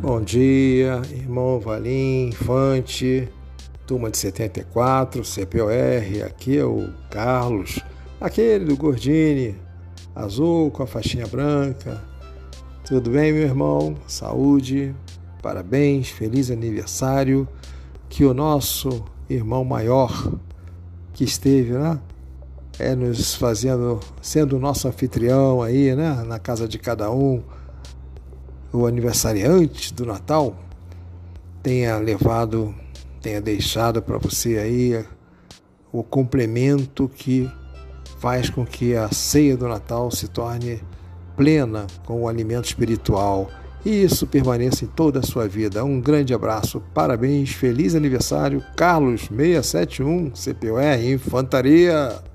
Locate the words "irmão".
1.10-1.58, 13.42-13.96, 19.28-19.64